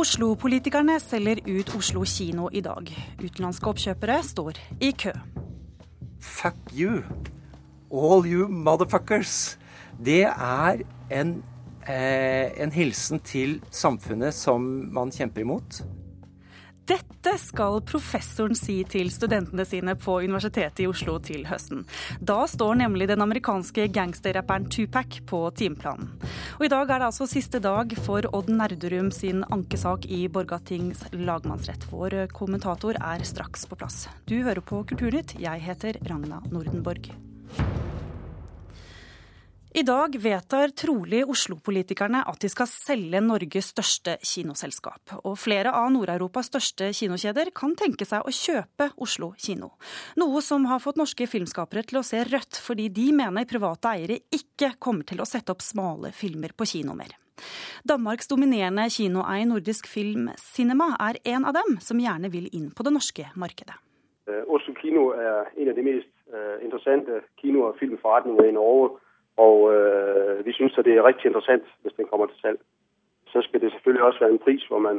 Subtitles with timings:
[0.00, 2.88] Oslo-politikerne selger ut Oslo kino i dag.
[3.20, 5.10] Utenlandske oppkjøpere står i kø.
[6.24, 7.02] Fuck you,
[7.92, 9.58] all you motherfuckers.
[10.00, 10.80] Det er
[11.12, 11.34] en,
[11.84, 15.82] eh, en hilsen til samfunnet som man kjemper imot.
[16.90, 21.84] Dette skal professoren si til studentene sine på Universitetet i Oslo til høsten.
[22.18, 26.10] Da står nemlig den amerikanske gangsterrapperen Tupac på timeplanen.
[26.58, 31.06] Og i dag er det altså siste dag for Odd Nerderum sin ankesak i Borgatings
[31.14, 31.86] lagmannsrett.
[31.94, 34.08] Vår kommentator er straks på plass.
[34.26, 35.38] Du hører på Kulturnytt.
[35.38, 37.12] Jeg heter Ragna Nordenborg.
[39.70, 45.12] I dag vedtar trolig Oslo-politikerne at de skal selge Norges største kinoselskap.
[45.22, 49.68] Og flere av Nord-Europas største kinokjeder kan tenke seg å kjøpe Oslo kino.
[50.18, 54.16] Noe som har fått norske filmskapere til å se rødt, fordi de mener private eiere
[54.34, 57.14] ikke kommer til å sette opp smale filmer på kino mer.
[57.86, 62.82] Danmarks dominerende kinoeier Nordisk Film Cinema er en av dem som gjerne vil inn på
[62.88, 63.78] det norske markedet.
[64.26, 68.98] Eh, Oslo kino er en av de mest eh, interessante kino- og filmforretningene i Norge.
[69.36, 72.60] Og øh, vi syns det er rigtig interessant hvis den kommer til salg.
[73.32, 74.96] Så skal det selvfølgelig også være en pris hvor man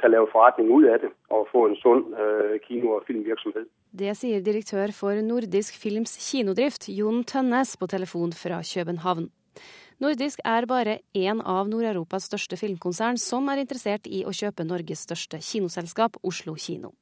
[0.00, 3.66] kan lave forretning ut av det og få en sund øh, kino- og filmvirksomhet.
[3.98, 9.30] Det sier direktør for Nordisk Films kinodrift, Jon Tønnes, på telefon fra København.
[9.98, 15.02] Nordisk er bare én av Nord-Europas største filmkonsern som er interessert i å kjøpe Norges
[15.08, 16.92] største kinoselskap, Oslo kino.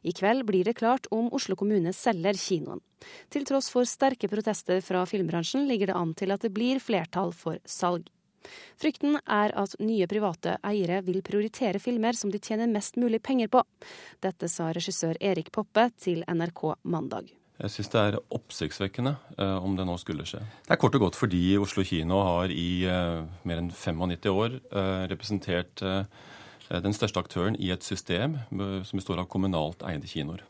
[0.00, 2.80] I kveld blir det klart om Oslo kommune selger kinoen.
[3.28, 7.36] Til tross for sterke protester fra filmbransjen ligger det an til at det blir flertall
[7.36, 8.08] for salg.
[8.80, 13.52] Frykten er at nye private eiere vil prioritere filmer som de tjener mest mulig penger
[13.52, 13.66] på.
[14.24, 17.28] Dette sa regissør Erik Poppe til NRK mandag.
[17.56, 20.42] Jeg syns det er oppsiktsvekkende eh, om det nå skulle skje.
[20.66, 24.58] Det er kort og godt fordi Oslo kino har i eh, mer enn 95 år
[24.60, 25.84] eh, representert
[26.66, 30.40] den største aktøren i et system som består av kommunalt eide kinoer.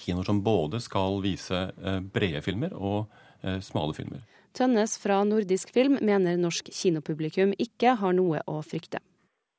[0.00, 1.58] Kinoer som både skal vise
[2.14, 3.12] brede filmer og
[3.60, 4.22] smale filmer.
[4.56, 9.02] Tønnes fra Nordisk Film mener norsk kinopublikum ikke har noe å frykte.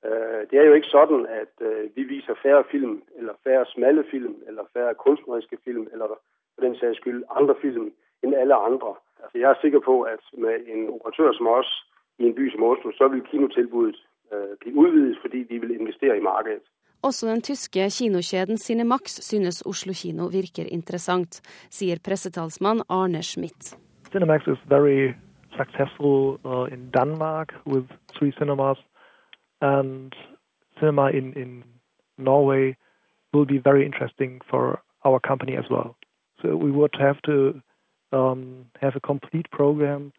[0.01, 1.61] Det er jo ikke sånn at
[1.93, 6.17] vi viser færre film, eller færre smale film, eller færre kunstneriske film, eller
[6.55, 7.93] for den sags skyld andre film
[8.23, 8.91] end alle andre.
[9.23, 11.69] Altså, jeg er sikker på at med en operatør som os
[12.19, 13.97] i en by som Oslo, så vil kinotilbudet
[14.59, 16.65] blive udvidet, fordi de vil investere i markedet.
[17.01, 23.77] Også den tyske kinokjeden Cinemax synes Oslo kino virker interessant, sier pressetalsmann Arne Schmidt.
[24.11, 25.13] Cinemax is very
[25.57, 28.77] successful uh, in Denmark with three cinemas,
[29.61, 30.13] and
[30.79, 31.63] cinema in, in
[32.17, 32.73] Norway
[33.33, 35.95] will be very interesting for our company as well.
[36.41, 37.61] So we would have to
[38.11, 40.11] um, have a complete program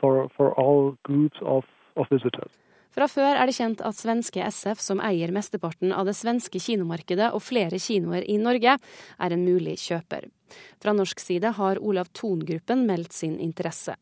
[0.00, 1.64] for, for all groups of,
[1.96, 2.50] of visitors.
[2.90, 7.28] Fra før er det kjent at svenske SF, som eier mesteparten av det svenske kinomarkedet
[7.36, 10.26] og flere kinoer i Norge, er en mulig kjøper.
[10.82, 13.94] Fra norsk side har Olav Thon-gruppen meldt sin interesse.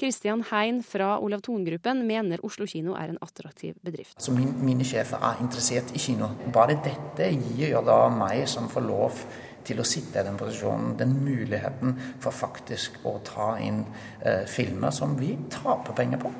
[0.00, 4.16] Christian Hein fra Olav Thon-gruppen mener Oslo kino er en attraktiv bedrift.
[4.16, 6.30] Altså min, mine sjefer er interessert i kino.
[6.52, 9.24] Bare dette gir jo da meg som får lov
[9.66, 13.82] til å sitte i den posisjonen, den muligheten for faktisk å ta inn
[14.20, 16.32] eh, filmer som vi taper penger på.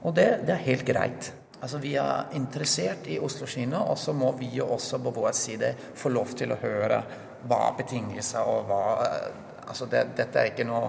[0.00, 1.32] Og det, det, er helt greit.
[1.60, 5.32] Altså Vi er interessert i Oslo kino, og så må vi jo også på vår
[5.36, 7.02] side få lov til å høre
[7.48, 8.82] hva betingelser og hva
[9.70, 10.88] Altså det, Dette er ikke noe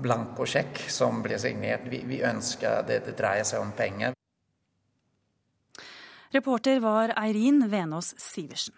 [0.00, 1.84] blankosjekk som blir signert.
[1.92, 4.16] Vi, vi ønsker det, det dreier seg om penger.
[6.32, 8.74] Reporter var Eirin Venås Sivertsen.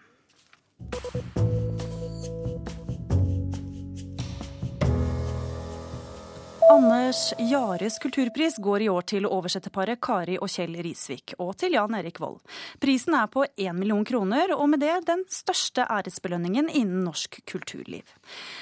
[6.69, 11.95] Anders Jares kulturpris går i år til oversetterparet Kari og Kjell Risvik, og til Jan
[11.97, 12.37] Erik Vold.
[12.77, 18.13] Prisen er på én million kroner, og med det den største æresbelønningen innen norsk kulturliv.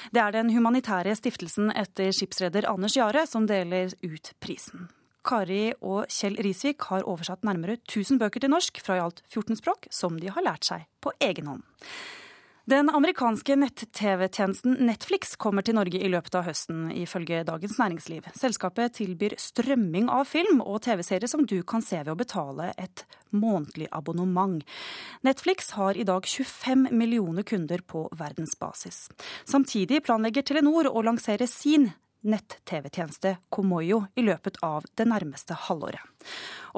[0.08, 4.88] Det er den humanitære stiftelsen etter skipsreder Anders Jare som deler ut prisen.
[5.28, 9.60] Kari og Kjell Risvik har oversatt nærmere 1000 bøker til norsk fra i alt 14
[9.60, 11.68] språk, som de har lært seg på egen hånd.
[12.68, 18.26] Den amerikanske nett-TV-tjenesten Netflix kommer til Norge i løpet av høsten, ifølge Dagens Næringsliv.
[18.36, 23.06] Selskapet tilbyr strømming av film og TV-serier som du kan se ved å betale et
[23.32, 24.60] månedlig abonnement.
[25.24, 29.06] Netflix har i dag 25 millioner kunder på verdensbasis.
[29.48, 31.88] Samtidig planlegger Telenor å lansere sin
[32.30, 36.00] nett-TV-tjeneste Komoyo i løpet av det nærmeste halvåret.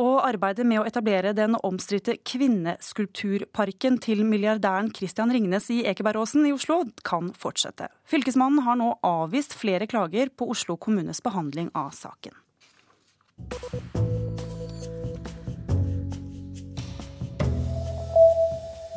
[0.01, 6.55] Og arbeidet med å etablere den omstridte kvinneskulpturparken til milliardæren Christian Ringnes i Ekebergåsen i
[6.57, 7.91] Oslo kan fortsette.
[8.11, 12.37] Fylkesmannen har nå avvist flere klager på Oslo kommunes behandling av saken.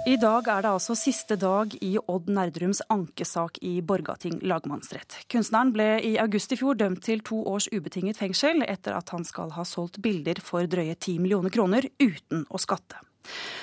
[0.03, 5.15] I dag er det altså siste dag i Odd Nerdrums ankesak i Borgating lagmannsrett.
[5.31, 9.23] Kunstneren ble i august i fjor dømt til to års ubetinget fengsel etter at han
[9.23, 12.99] skal ha solgt bilder for drøye ti millioner kroner uten å skatte.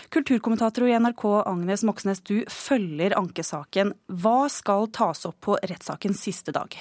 [0.09, 3.93] Kulturkommentator i NRK Agnes Moxnes, du følger ankesaken.
[4.09, 6.73] Hva skal tas opp på rettssakens siste dag?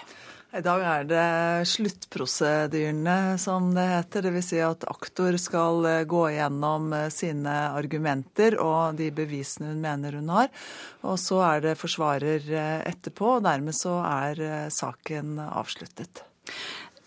[0.50, 4.25] I dag er det sluttprosedyrene, som det heter.
[4.25, 4.48] Dvs.
[4.48, 10.18] Si at aktor skal eh, gå gjennom eh, sine argumenter og de bevisene hun mener
[10.18, 10.50] hun har.
[11.06, 16.24] Og så er det forsvarer eh, etterpå, og dermed så er saken avsluttet.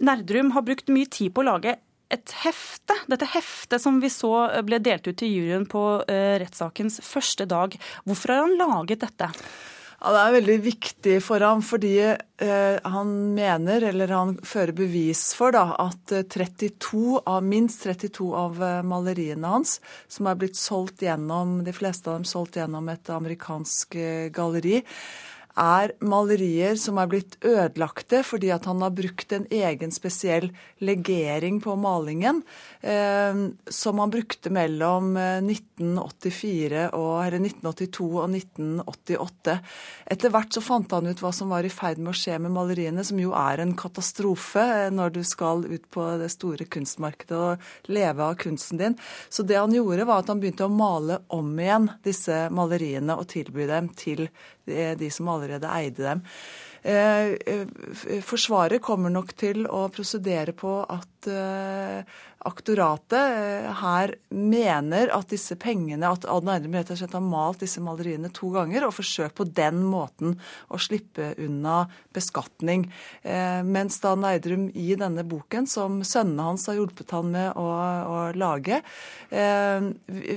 [0.06, 1.74] Nerdrum har brukt mye tid på å lage
[2.14, 2.94] et hefte.
[3.10, 7.74] Dette heftet som vi så ble delt ut til juryen på rettssakens første dag.
[8.06, 9.32] Hvorfor har han laget dette?
[10.02, 15.28] Ja, Det er veldig viktig for ham fordi eh, han mener, eller han fører bevis
[15.38, 19.76] for, da, at 32 av, minst 32 av eh, maleriene hans,
[20.10, 24.80] som er blitt solgt gjennom, de fleste av dem solgt gjennom et amerikansk eh, galleri,
[25.58, 30.48] er malerier som er blitt ødelagte fordi at han har brukt en egen spesiell
[30.82, 32.42] legering på malingen,
[32.80, 39.58] eh, som han brukte mellom 1984 eh, og, eller 1982 og 1988.
[40.14, 42.54] Etter hvert så fant han ut hva som var i ferd med å skje med
[42.54, 47.42] maleriene, som jo er en katastrofe eh, når du skal ut på det store kunstmarkedet
[47.42, 48.98] og leve av kunsten din.
[49.28, 53.28] Så det han gjorde, var at han begynte å male om igjen disse maleriene og
[53.32, 54.26] tilby dem til
[54.66, 56.22] de som allerede eide dem.
[56.82, 57.66] Eh, eh,
[58.26, 62.02] Forsvaret kommer nok til å prosedere på at eh,
[62.42, 67.78] aktoratet her mener at disse pengene, at Odd Eidem rett og slett har malt disse
[67.84, 70.34] maleriene to ganger og forsøkt på den måten
[70.66, 72.88] å slippe unna beskatning.
[73.22, 77.68] Mens da Neidrum i denne boken, som sønnene hans har hjulpet han med å,
[78.10, 78.80] å lage,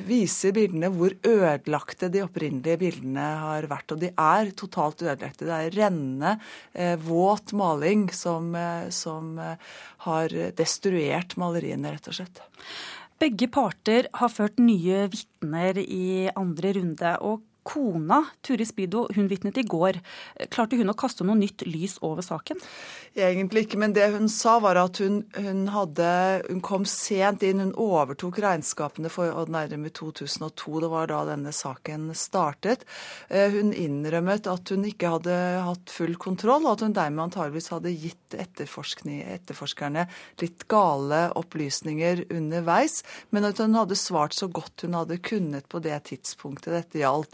[0.06, 3.98] viser bildene hvor ødelagte de opprinnelige bildene har vært.
[3.98, 5.50] Og de er totalt ødelagte.
[5.50, 6.35] Det er rennende,
[7.06, 8.52] våt maling som,
[8.90, 9.40] som
[10.08, 12.42] har destruert maleriene rett og slett.
[13.22, 17.18] Begge parter har ført nye vitner i andre runde.
[17.22, 19.98] og Kona, Turi Spido, hun vitnet i går.
[20.54, 22.60] Klarte hun å kaste noe nytt lys over saken?
[23.18, 26.10] Egentlig ikke, men det hun sa var at hun, hun, hadde,
[26.46, 27.64] hun kom sent inn.
[27.64, 30.76] Hun overtok regnskapene for Odd Nerdrum i 2002.
[30.84, 32.86] Det var da denne saken startet.
[33.34, 37.72] Eh, hun innrømmet at hun ikke hadde hatt full kontroll, og at hun dermed antageligvis
[37.74, 40.06] hadde gitt etterforskerne
[40.44, 43.02] litt gale opplysninger underveis,
[43.34, 47.34] men at hun hadde svart så godt hun hadde kunnet på det tidspunktet dette gjaldt.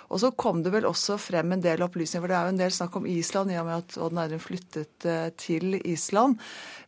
[0.11, 2.59] Og så kom det vel også frem en del opplysninger, for det er jo en
[2.59, 6.35] del snakk om Island i og med at Odd Nærum flyttet eh, til Island.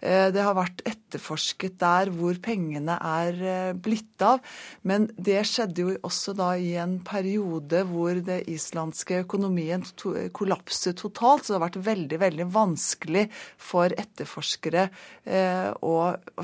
[0.03, 4.43] Eh, det har vært etterforsket der hvor pengene er eh, blitt av.
[4.83, 9.85] Men det skjedde jo også da i en periode hvor det islandske økonomien
[10.35, 11.45] kollapset totalt.
[11.45, 13.27] Så det har vært veldig, veldig vanskelig
[13.61, 14.89] for etterforskere
[15.83, 15.95] å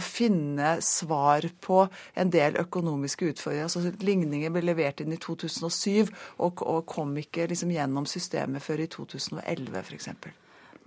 [0.03, 1.81] finne svar på
[2.19, 3.67] en del økonomiske utfordringer.
[3.67, 6.07] Altså, ligninger ble levert inn i 2007
[6.39, 10.09] og, og kom ikke liksom gjennom systemet før i 2011 f.eks.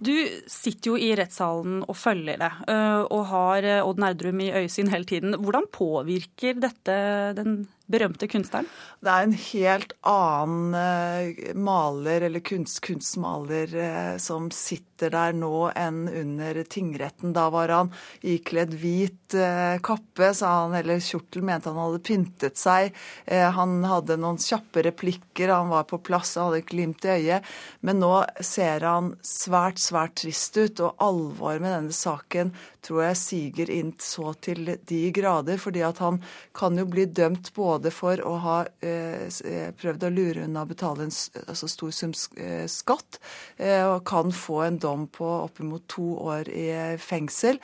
[0.02, 0.14] Du
[0.50, 4.90] sitter jo i rettssalen og følger det, øh, og har øh, Odd Nerdrum i øyesyn
[4.90, 5.36] hele tiden.
[5.38, 6.96] Hvordan påvirker dette
[7.38, 7.60] den
[7.90, 8.68] berømte kunstneren?
[9.02, 15.68] Det er en helt annen uh, maler, eller kunst, kunstmaler, uh, som sitter der nå
[15.74, 17.34] enn under tingretten.
[17.34, 22.60] Da var han ikledd hvit uh, kappe, sa han, eller kjortel, mente han hadde pyntet
[22.60, 22.92] seg.
[23.26, 27.48] han hadde noen kjappe replikker, han var på plass, han hadde glimt i øyet.
[27.80, 28.12] Men nå
[28.44, 33.92] ser han svært, svært trist ut, og alvoret med denne saken tror jeg siger inn
[34.02, 36.20] så til de grader, fordi at han
[36.56, 40.70] kan jo bli dømt både for å ha eh, eh prøvd å lure unna å
[40.70, 41.14] betale en
[41.46, 43.20] altså stor sum eh, skatt,
[43.56, 47.60] eh, og kan få en dom på oppimot to år i fengsel.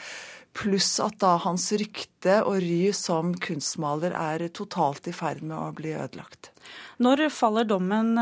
[0.58, 5.72] Pluss at da hans rykte og ry som kunstmaler er totalt i ferd med å
[5.76, 6.50] bli ødelagt.
[6.98, 8.16] Når faller dommen?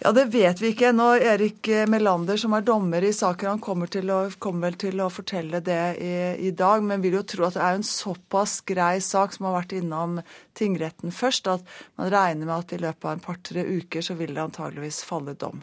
[0.00, 0.92] Ja, Det vet vi ikke.
[0.92, 5.60] Nå Erik Melander, som er dommer i saken, han kommer, til vel til å fortelle
[5.60, 6.14] det i,
[6.48, 6.82] i, dag.
[6.82, 10.20] Men vil jo tro at det er en såpass grei sak som har vært innom
[10.58, 11.62] tingretten først, at
[12.00, 15.36] man regner med at i løpet av en par-tre uker så vil det antageligvis falle
[15.38, 15.62] dom.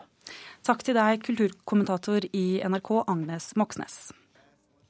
[0.65, 3.99] Takk til deg, kulturkommentator i NRK, Agnes Moxnes.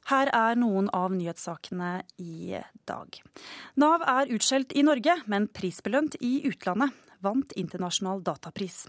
[0.09, 2.57] Her er noen av nyhetssakene i
[2.89, 3.19] dag.
[3.77, 8.85] Nav er utskjelt i Norge, men prisbelønt i utlandet vant internasjonal datapris.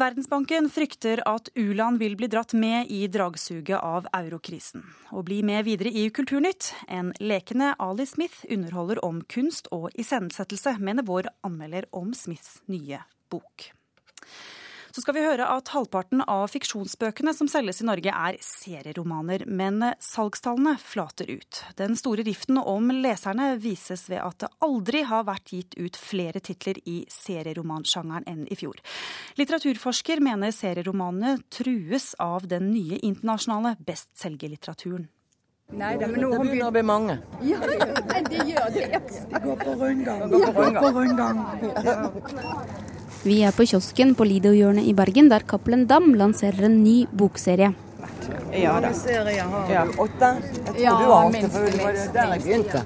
[0.00, 4.86] Verdensbanken frykter at u-land vil bli dratt med i dragsuget av eurokrisen.
[5.12, 6.72] Og bli med videre i Kulturnytt.
[6.88, 13.04] En lekende Ali Smith underholder om kunst og iscenesettelse, mener vår anmelder om Smiths nye
[13.32, 13.72] bok.
[14.92, 19.80] Så skal vi høre at halvparten av fiksjonsbøkene som selges i Norge er serieromaner, men
[20.04, 21.62] salgstallene flater ut.
[21.78, 26.44] Den store riften om leserne vises ved at det aldri har vært gitt ut flere
[26.44, 28.84] titler i serieromansjangeren enn i fjor.
[29.40, 35.08] Litteraturforsker mener serieromanene trues av den nye internasjonale bestselgerlitteraturen.
[35.72, 37.16] Nei, det, det begynner å bli mange.
[37.48, 37.64] Ja,
[38.28, 38.88] det gjør det.
[39.08, 40.26] Det går på rundgang.
[40.28, 41.46] Det går på rundgang.
[43.22, 43.28] Ja.
[43.28, 47.72] Vi er på kiosken på Lido-hjørnet i Bergen, der Cappelen Dam lanserer en ny bokserie.
[48.52, 48.90] Ja da.
[49.70, 49.84] Ja.
[49.98, 50.28] Åtte?
[50.42, 52.82] Jeg tror ja, du har åtte, for det var der jeg begynte.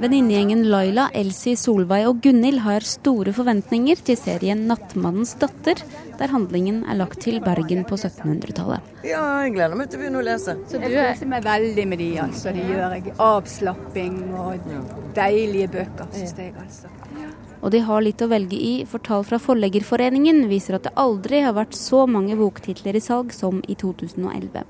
[0.00, 5.84] Venninnegjengen Laila, Elsie, Solveig og Gunhild har store forventninger til serien 'Nattmannens datter',
[6.18, 8.80] der handlingen er lagt til Bergen på 1700-tallet.
[9.04, 10.56] Ja, jeg gleder meg til å begynne å lese.
[10.66, 12.56] Så du jeg koser meg veldig med de, altså.
[12.56, 13.16] De gjør jeg.
[13.18, 14.68] Avslapping og
[15.14, 16.88] deilige bøker, syns jeg, altså
[17.64, 21.40] og de har litt å velge i, for tall fra Forleggerforeningen viser at det aldri
[21.40, 24.66] har vært så mange boktitler i salg som i 2011.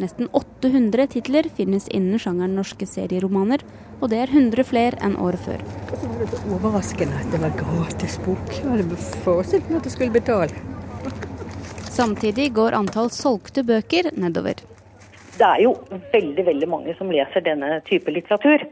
[0.00, 3.60] Nesten 800 titler finnes innen sjangeren norske serieromaner,
[4.00, 5.60] og det er 100 flere enn året før.
[5.90, 8.54] Det var det overraskende at det var gratis bok.
[8.56, 10.64] Jeg hadde forestilt meg at jeg skulle betale.
[11.92, 14.64] Samtidig går antall solgte bøker nedover.
[15.36, 15.74] Det er jo
[16.14, 18.64] veldig, veldig mange som leser denne type litteratur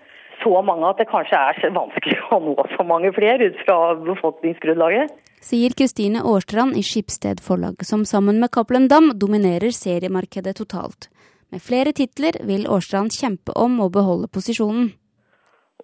[0.49, 5.13] så mange at det kanskje er vanskelig å nå så mange flere ut fra befolkningsgrunnlaget.
[5.45, 11.11] Sier Kristine Årstrand i Skipsted forlag, som sammen med Cappelen Dam dominerer seriemarkedet totalt.
[11.53, 14.91] Med flere titler vil Årstrand kjempe om å beholde posisjonen.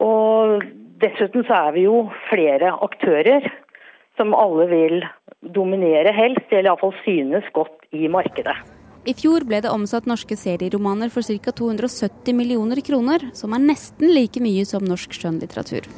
[0.02, 0.64] Og
[1.00, 3.46] dessuten så er vi jo flere aktører
[4.18, 5.00] som alle vil
[5.54, 8.56] dominere helst, eller iallfall synes godt i markedet.
[9.04, 11.52] I fjor ble det omsatt norske serieromaner for ca.
[11.52, 15.88] 270 millioner kroner, som er nesten like mye som norsk skjønnlitteratur.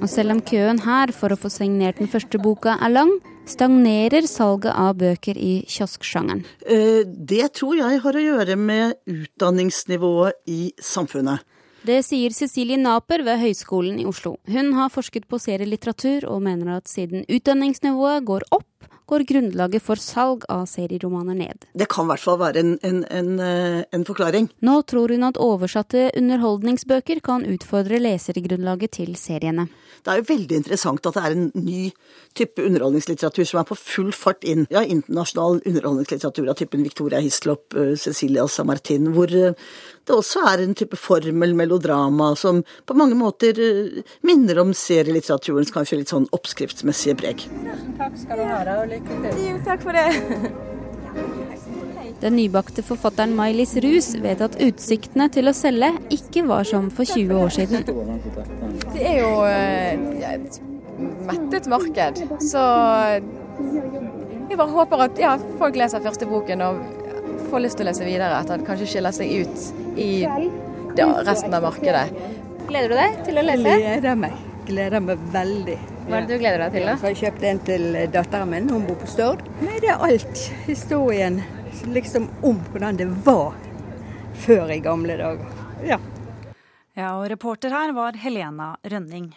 [0.00, 3.14] Og selv om køen her for å få signert den første boka er lang,
[3.46, 6.42] stagnerer salget av bøker i kiosksjangeren.
[6.66, 11.46] Eh, det tror jeg har å gjøre med utdanningsnivået i samfunnet.
[11.80, 14.34] Det sier Cecilie Naper ved Høgskolen i Oslo.
[14.52, 18.66] Hun har forsket på serielitteratur, og mener at siden utdanningsnivået går opp,
[19.10, 21.66] går grunnlaget for salg av serieromaner ned.
[21.74, 24.48] Det kan i hvert fall være en, en, en, eh, en, forklaring.
[24.66, 29.68] Nå tror hun at oversatte underholdningsbøker kan utfordre lesergrunnlaget til seriene.
[30.00, 31.90] Det er jo veldig interessant at det er en ny
[32.38, 34.64] type underholdningslitteratur som er på full fart inn.
[34.72, 39.58] Ja, internasjonal underholdningslitteratur av typen Victoria Hislop, eh, Cecilia Samartin, hvor eh,
[40.06, 43.58] det også er en type formel melodrama som på mange måter
[44.26, 47.44] minner om serielitteraturens kanskje litt sånn oppskriftsmessige preg.
[48.00, 48.62] Takk skal du ha,
[49.40, 50.06] Jo, takk for det.
[52.20, 57.08] Den nybakte forfatteren Mailis Rus vet at utsiktene til å selge ikke var som for
[57.08, 57.86] 20 år siden.
[58.92, 60.58] Det er jo eh, et
[61.30, 62.64] mettet marked, så
[64.50, 66.82] jeg bare håper at ja, folk leser første boken og
[67.48, 70.10] får lyst til å lese videre, at han kanskje skiller seg ut i
[71.24, 72.08] resten av markedet.
[72.68, 73.78] Gleder du deg til å lese?
[73.80, 74.36] Gleder meg.
[74.68, 75.78] Gleder meg veldig.
[76.10, 76.94] Hva er det du gleder deg til, da?
[77.06, 79.44] Jeg kjøpt en til datteren min, hun bor på Stord.
[79.62, 80.40] Nei, det er alt.
[80.66, 81.38] Historien
[81.94, 83.54] liksom om hvordan det var
[84.42, 85.52] før i gamle dager.
[85.86, 86.00] Ja.
[86.98, 89.30] Ja, og reporter her var Helena Rønning.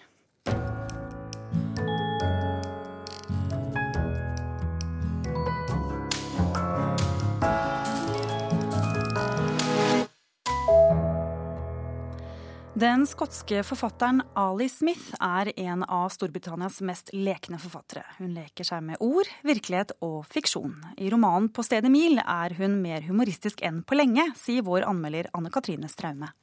[12.74, 18.02] Den skotske forfatteren Ali Smith er en av Storbritannias mest lekne forfattere.
[18.18, 20.80] Hun leker seg med ord, virkelighet og fiksjon.
[20.98, 25.30] I romanen 'På stedet mil' er hun mer humoristisk enn på lenge, sier vår anmelder
[25.36, 26.34] Anne Katrine Straume.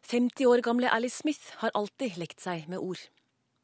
[0.00, 3.00] 50 år gamle Ali Smith har alltid lekt seg med ord.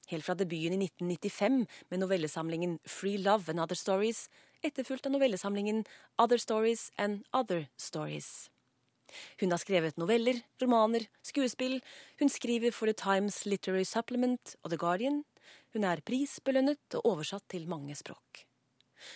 [0.09, 4.29] Helt fra debuten i 1995 med novellesamlingen Free Love and Other Stories,
[4.63, 5.87] etterfulgt av novellesamlingen
[6.19, 8.51] Other Stories and Other Stories.
[9.41, 11.81] Hun har skrevet noveller, romaner, skuespill.
[12.21, 15.25] Hun skriver for The Times Literary Supplement og The Guardian.
[15.75, 18.45] Hun er prisbelønnet og oversatt til mange språk.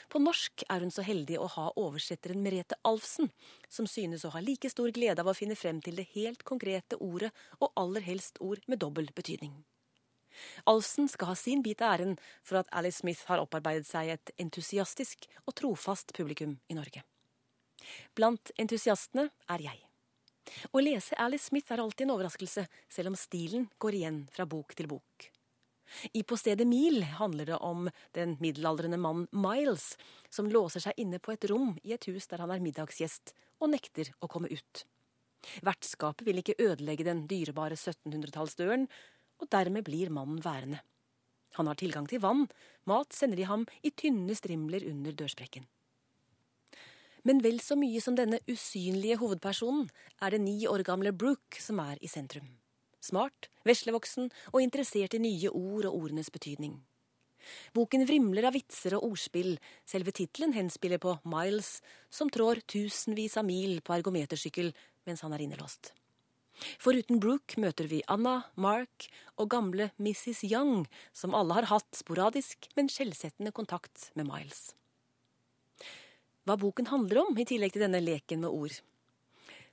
[0.08, 3.30] På norsk er hun så heldig å ha oversetteren Merete Alfsen,
[3.68, 6.98] som synes å ha like stor glede av å finne frem til det helt konkrete
[7.04, 9.58] ordet, og aller helst ord med dobbel betydning.
[10.66, 14.34] Alfsen skal ha sin bit av æren for at Alice Smith har opparbeidet seg et
[14.42, 17.04] entusiastisk og trofast publikum i Norge.
[18.16, 19.80] Blant entusiastene er jeg.
[20.72, 24.74] Å lese Alice Smith er alltid en overraskelse, selv om stilen går igjen fra bok
[24.76, 25.30] til bok.
[26.12, 29.94] I På stedet Mil handler det om den middelaldrende mannen Miles,
[30.30, 33.70] som låser seg inne på et rom i et hus der han er middagsgjest, og
[33.72, 34.84] nekter å komme ut.
[35.64, 38.88] Vertskapet vil ikke ødelegge den dyrebare 1700-tallsdøren,
[39.42, 40.80] og dermed blir mannen værende.
[41.58, 42.48] Han har tilgang til vann,
[42.88, 45.68] mat sender de ham i tynne strimler under dørsprekken.
[47.24, 49.88] Men vel så mye som denne usynlige hovedpersonen
[50.20, 52.50] er det ni år gamle Brooke som er i sentrum.
[53.04, 56.78] Smart, veslevoksen og interessert i nye ord og ordenes betydning.
[57.76, 61.78] Boken vrimler av vitser og ordspill, selve tittelen henspiller på Miles,
[62.12, 64.72] som trår tusenvis av mil på ergometersykkel
[65.08, 65.92] mens han er innelåst.
[66.80, 69.08] Foruten Brooke møter vi Anna, Mark
[69.40, 70.44] og gamle Mrs.
[70.46, 74.70] Young, som alle har hatt sporadisk, men skjellsettende kontakt med Miles.
[76.44, 78.76] Hva boken handler om, i tillegg til denne leken med ord.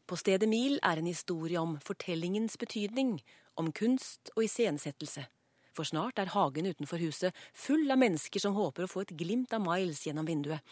[0.08, 3.18] På stedet Mil er en historie om fortellingens betydning,
[3.60, 5.26] om kunst og iscenesettelse.
[5.76, 9.54] For snart er hagen utenfor huset full av mennesker som håper å få et glimt
[9.56, 10.64] av Miles gjennom vinduet,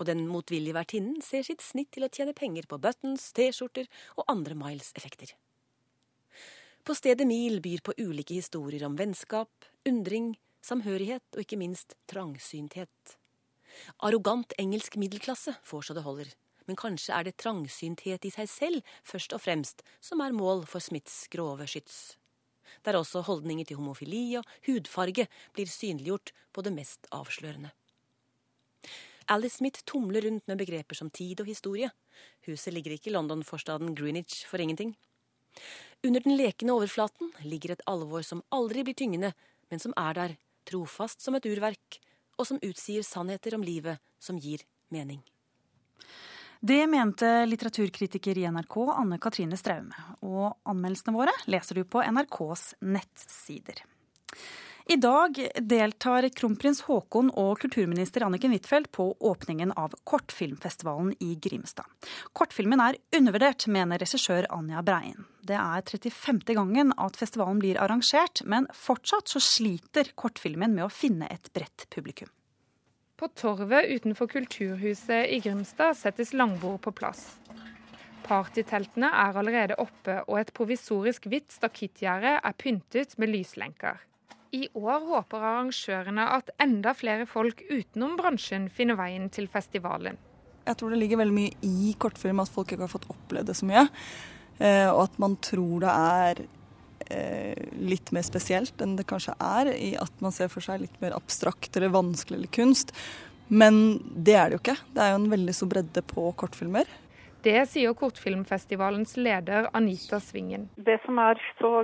[0.00, 4.28] og den motvillige vertinnen ser sitt snitt til å tjene penger på buttons, T-skjorter og
[4.32, 5.34] andre Miles-effekter.
[6.82, 9.52] På stedet Mil byr på ulike historier om vennskap,
[9.88, 10.32] undring,
[10.64, 13.18] samhørighet og ikke minst trangsynthet.
[14.02, 16.30] Arrogant engelsk middelklasse får så det holder,
[16.66, 20.84] men kanskje er det trangsynthet i seg selv først og fremst som er mål for
[20.84, 22.16] Smiths grove skyts.
[22.86, 27.72] Der også holdninger til homofili og hudfarge blir synliggjort på det mest avslørende.
[29.30, 31.90] Alice Smith tumler rundt med begreper som tid og historie.
[32.46, 34.96] Huset ligger ikke i London-forstaden Greenwich for ingenting.
[36.02, 39.32] Under den lekende overflaten ligger et alvor som aldri blir tyngende,
[39.70, 40.34] men som er der,
[40.66, 42.00] trofast som et urverk,
[42.38, 45.22] og som utsier sannheter om livet som gir mening.
[46.62, 49.96] Det mente litteraturkritiker i NRK Anne Katrine Straume.
[50.22, 53.82] Og anmeldelsene våre leser du på NRKs nettsider.
[54.92, 61.88] I dag deltar kronprins Haakon og kulturminister Anniken Huitfeldt på åpningen av Kortfilmfestivalen i Grimstad.
[62.36, 65.24] Kortfilmen er undervurdert, mener regissør Anja Breien.
[65.48, 66.42] Det er 35.
[66.58, 71.88] gangen at festivalen blir arrangert, men fortsatt så sliter kortfilmen med å finne et bredt
[71.88, 72.28] publikum.
[73.16, 77.30] På torvet utenfor Kulturhuset i Grimstad settes langbord på plass.
[78.28, 84.02] Partyteltene er allerede oppe, og et provisorisk hvitt stakittgjerde er pyntet med lyslenker.
[84.52, 90.18] I år håper arrangørene at enda flere folk utenom bransjen finner veien til festivalen.
[90.66, 93.56] Jeg tror det ligger veldig mye i kortfilm at folk ikke har fått opplevd det
[93.58, 93.86] så mye.
[94.60, 96.42] Eh, og at man tror det er
[97.08, 101.00] eh, litt mer spesielt enn det kanskje er, i at man ser for seg litt
[101.02, 102.92] mer abstrakt eller vanskelig eller kunst.
[103.48, 104.78] Men det er det jo ikke.
[104.92, 106.92] Det er jo en veldig stor bredde på kortfilmer.
[107.42, 110.68] Det sier kortfilmfestivalens leder Anita Svingen.
[110.76, 111.82] Det som er så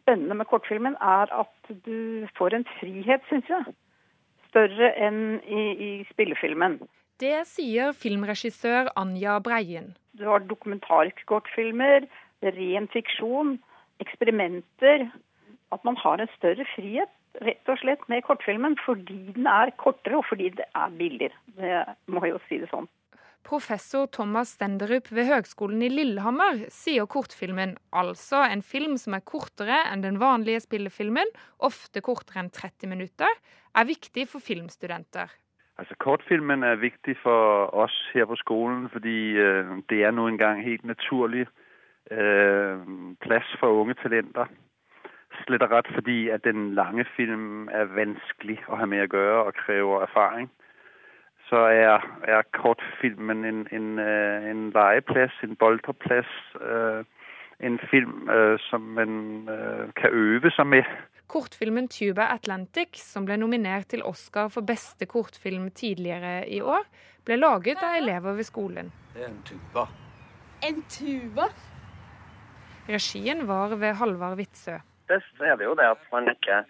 [0.00, 3.74] spennende med kortfilmen, er at du får en frihet, syns jeg.
[4.48, 6.78] Større enn i, i spillefilmen.
[7.20, 9.92] Det sier filmregissør Anja Breien.
[10.16, 12.06] Du har dokumentariske kortfilmer,
[12.42, 13.58] ren fiksjon,
[14.00, 15.08] eksperimenter.
[15.74, 17.12] At man har en større frihet
[17.44, 21.36] rett og slett med kortfilmen fordi den er kortere og fordi det er billigere.
[21.58, 22.88] Det må jeg jo si det sånn.
[23.46, 29.84] Professor Thomas Stenderup ved Høgskolen i Lillehammer sier kortfilmen, altså en film som er kortere
[29.88, 33.38] enn den vanlige spillefilmen, ofte kortere enn 30 minutter,
[33.74, 35.32] er viktig for filmstudenter.
[35.78, 40.64] Altså, Kortfilmen er viktig for oss her på skolen fordi øh, det er nå engang
[40.64, 41.46] helt naturlig
[42.10, 42.78] øh,
[43.22, 44.46] plass for unge talenter.
[45.44, 49.44] Slett og rett fordi at den lange film er vanskelig å ha med å gjøre
[49.44, 50.50] og krever erfaring
[51.48, 56.28] så er, er kortfilmen en, en, øh, en, legeplass, en bolterplass.
[56.60, 57.04] Øh,
[57.60, 59.10] en film øh, som man
[59.96, 60.82] kan øve seg med.
[61.26, 66.86] Kortfilmen 'Tuba Atlantic', som ble nominert til Oscar for beste kortfilm tidligere i år,
[67.24, 68.92] ble laget av elever ved skolen.
[69.14, 69.84] Det er en tuba.
[70.68, 71.50] En tuba?
[72.88, 74.80] Regien var ved Halvard Witzøe.
[75.08, 76.62] Det er vi jo det at man ikke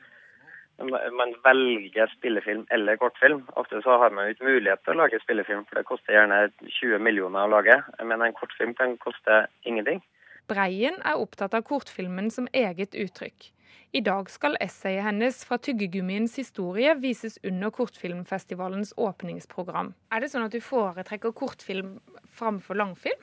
[0.78, 3.42] man velger spillefilm eller kortfilm.
[3.58, 6.38] Ofte så har man jo ikke mulighet til å lage spillefilm, for det koster gjerne
[6.62, 7.80] 20 millioner å lage.
[8.04, 10.02] Men en kortfilm kan koste ingenting.
[10.48, 13.50] Breien er opptatt av kortfilmen som eget uttrykk.
[13.96, 19.94] I dag skal essayet hennes fra tyggegummiens historie vises under Kortfilmfestivalens åpningsprogram.
[20.12, 21.94] Er det sånn at du foretrekker kortfilm
[22.36, 23.22] framfor langfilm?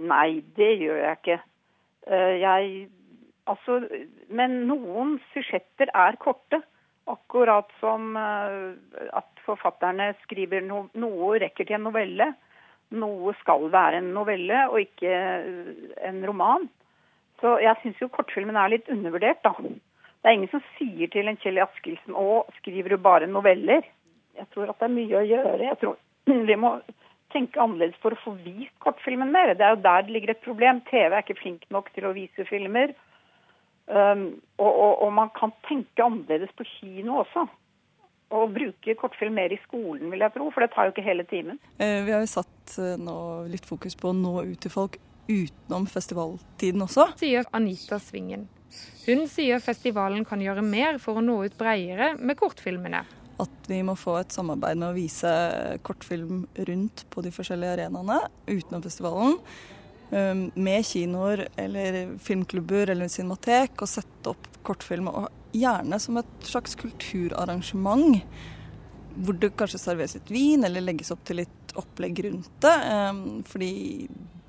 [0.00, 1.36] Nei, det gjør jeg ikke.
[2.08, 2.88] Eh, jeg,
[3.52, 3.82] altså,
[4.32, 6.62] men noen sysjetter er korte.
[7.10, 12.30] Akkurat som eh, at forfatterne skriver no, noe rekker til en novelle.
[13.00, 15.72] Noe skal være en novelle og ikke eh,
[16.10, 16.68] en roman.
[17.40, 19.54] Så jeg syns jo kortfilmen er litt undervurdert, da.
[20.20, 23.86] Det er ingen som sier til en Kjell Askildsen å, skriver du bare noveller?
[24.36, 25.60] Jeg tror at det er mye å gjøre.
[25.64, 25.96] Jeg tror
[26.50, 26.74] vi må
[27.32, 29.54] tenke annerledes for å få vist kortfilmen mer.
[29.56, 30.82] Det er jo der det ligger et problem.
[30.90, 32.92] TV er ikke flink nok til å vise filmer.
[33.86, 34.26] Um,
[34.60, 37.46] og, og, og, man kan tenke annerledes på kino også.
[38.30, 41.24] Og bruke kortfilm mer i skolen, vil jeg tro, for det tar jo ikke hele
[41.26, 41.58] timen.
[41.82, 43.16] Eh, vi har jo satt eh, nå
[43.50, 47.08] litt fokus på å nå ut til folk utenom festivaltiden også.
[47.18, 48.46] Sier Anita Svingen.
[49.02, 53.02] Hun sier festivalen kan gjøre mer for å nå ut bredere med kortfilmene
[53.40, 55.30] at vi må få et samarbeid med å vise
[55.86, 58.18] kortfilm rundt på de forskjellige arenaene
[58.50, 59.38] utenom festivalen.
[60.10, 65.06] Um, med kinoer eller filmklubber eller cinematek, og sette opp kortfilm.
[65.12, 68.18] Og gjerne som et slags kulturarrangement.
[69.20, 72.76] Hvor det kanskje serveres litt vin, eller legges opp til litt opplegg rundt det.
[72.90, 73.72] Um, fordi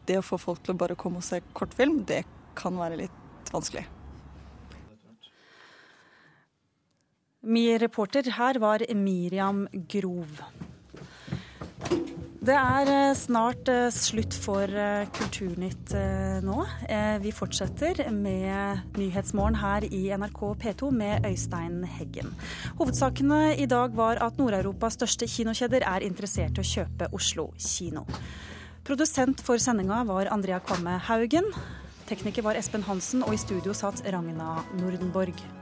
[0.09, 2.23] det å få folk til å bare komme og se kortfilm, det
[2.57, 3.85] kan være litt vanskelig.
[7.41, 10.41] Min reporter her var Miriam Grov.
[12.41, 15.91] Det er eh, snart eh, slutt for eh, Kulturnytt
[16.41, 16.63] nå.
[17.21, 22.33] Vi fortsetter med Nyhetsmorgen her i NRK P2 med Øystein Heggen.
[22.81, 28.07] Hovedsakene i dag var at Nord-Europas største kinokjeder er interessert i å kjøpe Oslo kino.
[28.89, 31.53] Produsent for sendinga var Andrea Kvamme Haugen.
[32.09, 35.60] Tekniker var Espen Hansen, og i studio satt Ragna Nordenborg.